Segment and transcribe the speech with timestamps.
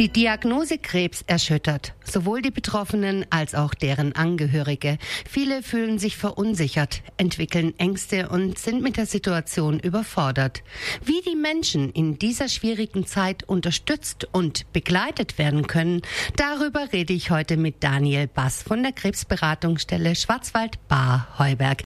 [0.00, 4.98] Die Diagnose Krebs erschüttert sowohl die Betroffenen als auch deren Angehörige.
[5.28, 10.62] Viele fühlen sich verunsichert, entwickeln Ängste und sind mit der Situation überfordert.
[11.04, 16.02] Wie die Menschen in dieser schwierigen Zeit unterstützt und begleitet werden können,
[16.36, 21.82] darüber rede ich heute mit Daniel Bass von der Krebsberatungsstelle Schwarzwald-Bar-Heuberg.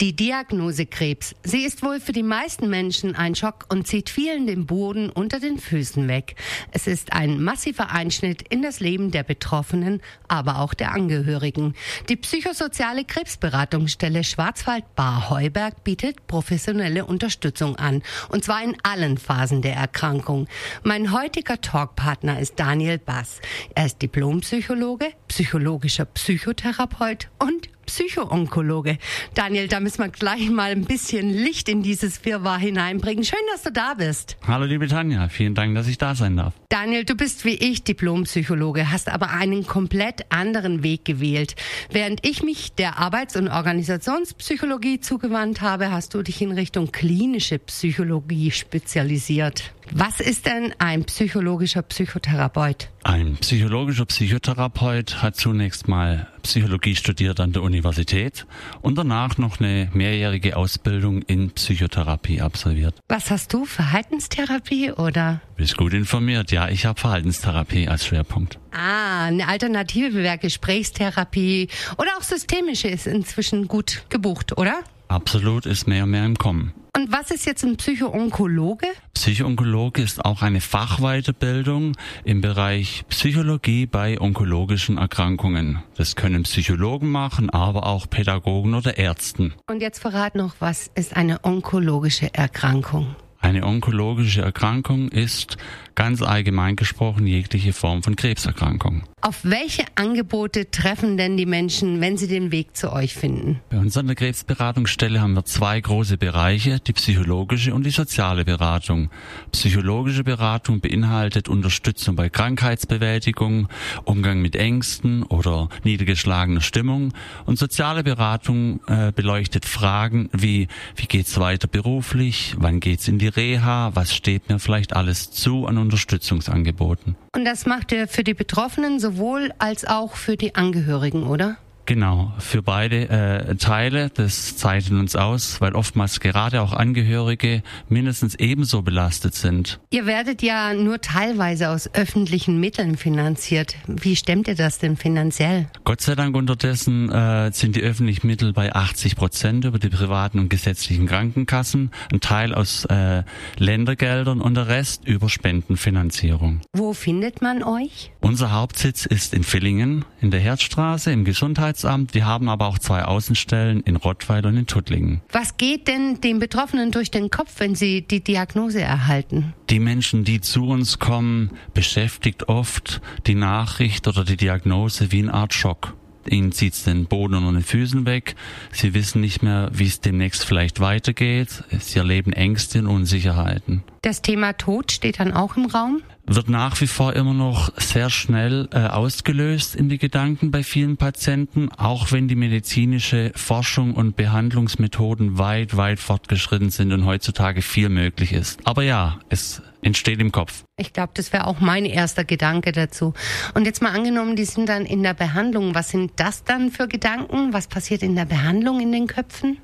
[0.00, 1.34] Die Diagnose Krebs.
[1.44, 5.40] Sie ist wohl für die meisten Menschen ein Schock und zieht vielen den Boden unter
[5.40, 6.36] den Füßen weg.
[6.72, 11.74] Es ist ein massiver Einschnitt in das Leben der Betroffenen, aber auch der Angehörigen.
[12.08, 18.02] Die psychosoziale Krebsberatungsstelle Schwarzwald-Bar-Heuberg bietet professionelle Unterstützung an.
[18.30, 20.48] Und zwar in allen Phasen der Erkrankung.
[20.82, 23.42] Mein heutiger Talkpartner ist Daniel Bass.
[23.74, 28.98] Er ist Diplompsychologe, psychologischer Psychotherapeut und Psychoonkologe.
[29.34, 33.24] Daniel, da müssen wir gleich mal ein bisschen Licht in dieses Wirrwarr hineinbringen.
[33.24, 34.36] Schön, dass du da bist.
[34.46, 36.54] Hallo liebe Tanja, vielen Dank, dass ich da sein darf.
[36.68, 41.56] Daniel, du bist wie ich Diplompsychologe, hast aber einen komplett anderen Weg gewählt.
[41.90, 47.58] Während ich mich der Arbeits- und Organisationspsychologie zugewandt habe, hast du dich in Richtung klinische
[47.58, 49.72] Psychologie spezialisiert.
[49.92, 52.88] Was ist denn ein psychologischer Psychotherapeut?
[53.02, 58.46] Ein psychologischer Psychotherapeut hat zunächst mal Psychologie studiert an der Universität
[58.82, 62.94] und danach noch eine mehrjährige Ausbildung in Psychotherapie absolviert.
[63.08, 63.64] Was hast du?
[63.64, 65.40] Verhaltenstherapie oder?
[65.56, 66.52] Bist gut informiert.
[66.52, 68.58] Ja, ich habe Verhaltenstherapie als Schwerpunkt.
[68.72, 74.80] Ah, eine Alternative wäre Gesprächstherapie oder auch systemische ist inzwischen gut gebucht, oder?
[75.08, 76.74] Absolut ist mehr und mehr im Kommen.
[76.96, 78.86] Und was ist jetzt ein Psychoonkologe?
[79.14, 85.82] Psychoonkologe ist auch eine Fachweiterbildung im Bereich Psychologie bei onkologischen Erkrankungen.
[85.96, 89.54] Das können Psychologen machen, aber auch Pädagogen oder Ärzten.
[89.66, 93.14] Und jetzt verrat noch, was ist eine onkologische Erkrankung?
[93.40, 95.56] Eine onkologische Erkrankung ist
[95.94, 99.04] ganz allgemein gesprochen jegliche Form von Krebserkrankung.
[99.22, 103.60] Auf welche Angebote treffen denn die Menschen, wenn sie den Weg zu euch finden?
[103.68, 108.46] Bei uns an der Krebsberatungsstelle haben wir zwei große Bereiche, die psychologische und die soziale
[108.46, 109.10] Beratung.
[109.52, 113.68] Psychologische Beratung beinhaltet Unterstützung bei Krankheitsbewältigung,
[114.04, 117.12] Umgang mit Ängsten oder niedergeschlagener Stimmung
[117.44, 120.66] und soziale Beratung äh, beleuchtet Fragen wie
[120.96, 125.66] wie geht's weiter beruflich, wann geht's in die Reha, was steht mir vielleicht alles zu
[125.66, 127.16] an Unterstützungsangeboten.
[127.34, 131.56] Und das macht ihr für die Betroffenen sowohl als auch für die Angehörigen, oder?
[131.90, 134.10] Genau, für beide äh, Teile.
[134.10, 139.80] Das zeichnet uns aus, weil oftmals gerade auch Angehörige mindestens ebenso belastet sind.
[139.90, 143.74] Ihr werdet ja nur teilweise aus öffentlichen Mitteln finanziert.
[143.88, 145.68] Wie stemmt ihr das denn finanziell?
[145.82, 150.38] Gott sei Dank unterdessen äh, sind die öffentlichen Mittel bei 80 Prozent über die privaten
[150.38, 153.24] und gesetzlichen Krankenkassen, ein Teil aus äh,
[153.58, 156.60] Ländergeldern und der Rest über Spendenfinanzierung.
[156.72, 158.12] Wo findet man euch?
[158.20, 162.14] Unser Hauptsitz ist in Villingen in der Herzstraße im Gesundheits Gesundheitsamt.
[162.14, 165.20] Wir haben aber auch zwei Außenstellen in Rottweil und in Tuttlingen.
[165.32, 169.54] Was geht denn den Betroffenen durch den Kopf, wenn sie die Diagnose erhalten?
[169.70, 175.34] Die Menschen, die zu uns kommen, beschäftigt oft die Nachricht oder die Diagnose wie eine
[175.34, 175.94] Art Schock.
[176.28, 178.34] Ihnen zieht's den Boden unter den Füßen weg.
[178.72, 181.64] Sie wissen nicht mehr, wie es demnächst vielleicht weitergeht.
[181.78, 183.82] Sie erleben Ängste und Unsicherheiten.
[184.02, 186.02] Das Thema Tod steht dann auch im Raum?
[186.26, 190.96] wird nach wie vor immer noch sehr schnell äh, ausgelöst in die Gedanken bei vielen
[190.96, 197.88] Patienten, auch wenn die medizinische Forschung und Behandlungsmethoden weit, weit fortgeschritten sind und heutzutage viel
[197.88, 198.60] möglich ist.
[198.64, 200.64] Aber ja, es entsteht im Kopf.
[200.76, 203.14] Ich glaube, das wäre auch mein erster Gedanke dazu.
[203.54, 205.74] Und jetzt mal angenommen, die sind dann in der Behandlung.
[205.74, 207.52] Was sind das dann für Gedanken?
[207.52, 209.58] Was passiert in der Behandlung in den Köpfen?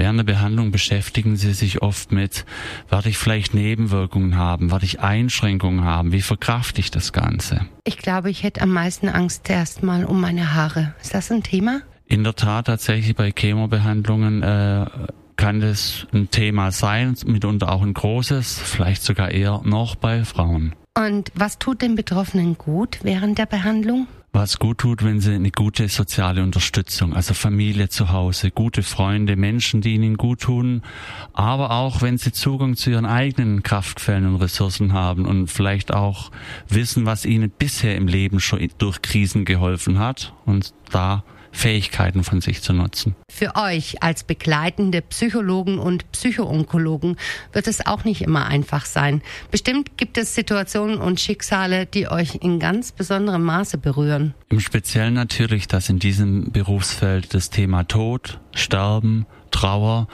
[0.00, 2.46] Während der Behandlung beschäftigen sie sich oft mit,
[2.88, 7.66] werde ich vielleicht Nebenwirkungen haben, werde ich Einschränkungen haben, wie verkrafte ich das Ganze?
[7.84, 10.94] Ich glaube, ich hätte am meisten Angst erstmal um meine Haare.
[11.02, 11.82] Ist das ein Thema?
[12.06, 14.86] In der Tat tatsächlich bei Chemobehandlungen äh,
[15.40, 20.74] kann das ein Thema sein, mitunter auch ein großes, vielleicht sogar eher noch bei Frauen.
[20.94, 24.06] Und was tut den Betroffenen gut während der Behandlung?
[24.32, 29.34] was gut tut, wenn sie eine gute soziale Unterstützung, also Familie zu Hause, gute Freunde,
[29.34, 30.82] Menschen, die ihnen gut tun,
[31.32, 36.30] aber auch wenn sie Zugang zu ihren eigenen Kraftquellen und Ressourcen haben und vielleicht auch
[36.68, 42.40] wissen, was ihnen bisher im Leben schon durch Krisen geholfen hat und da Fähigkeiten von
[42.40, 43.16] sich zu nutzen.
[43.30, 47.16] Für euch als begleitende Psychologen und Psychoonkologen
[47.52, 49.22] wird es auch nicht immer einfach sein.
[49.50, 54.34] Bestimmt gibt es Situationen und Schicksale, die euch in ganz besonderem Maße berühren.
[54.48, 60.08] Im Speziellen natürlich, dass in diesem Berufsfeld das Thema Tod, Sterben, Trauer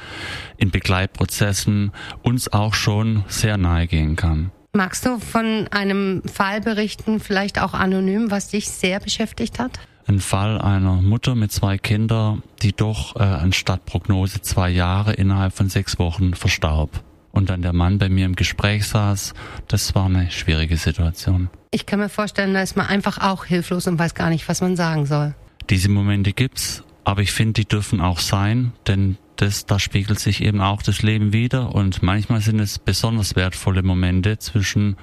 [0.57, 1.93] in Begleitprozessen
[2.23, 4.51] uns auch schon sehr nahe gehen kann.
[4.73, 9.79] Magst du von einem Fall berichten, vielleicht auch anonym, was dich sehr beschäftigt hat?
[10.07, 15.53] Ein Fall einer Mutter mit zwei Kindern, die doch äh, anstatt Prognose zwei Jahre innerhalb
[15.53, 17.03] von sechs Wochen verstarb.
[17.33, 19.35] Und dann der Mann bei mir im Gespräch saß,
[19.69, 21.51] das war eine schwierige Situation.
[21.71, 24.63] Ich kann mir vorstellen, da ist man einfach auch hilflos und weiß gar nicht, was
[24.63, 25.35] man sagen soll.
[25.69, 30.43] Diese Momente gibt's, aber ich finde, die dürfen auch sein, denn das, da spiegelt sich
[30.43, 34.97] eben auch das Leben wieder und manchmal sind es besonders wertvolle Momente zwischen